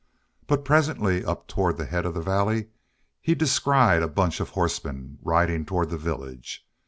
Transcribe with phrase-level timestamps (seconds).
[0.47, 2.69] But presently up toward the head of the valley
[3.21, 6.65] he descried a bunch of horsemen riding toward the village.